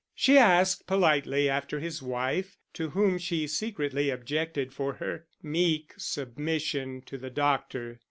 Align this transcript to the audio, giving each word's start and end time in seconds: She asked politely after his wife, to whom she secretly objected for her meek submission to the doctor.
She 0.15 0.35
asked 0.39 0.87
politely 0.87 1.47
after 1.47 1.79
his 1.79 2.01
wife, 2.01 2.57
to 2.73 2.89
whom 2.89 3.19
she 3.19 3.45
secretly 3.45 4.09
objected 4.09 4.73
for 4.73 4.93
her 4.93 5.27
meek 5.43 5.93
submission 5.95 7.03
to 7.03 7.19
the 7.19 7.29
doctor. 7.29 7.99